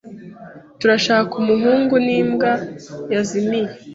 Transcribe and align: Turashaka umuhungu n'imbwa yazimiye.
Turashaka 0.79 1.31
umuhungu 1.41 1.93
n'imbwa 2.05 2.51
yazimiye. 3.13 3.71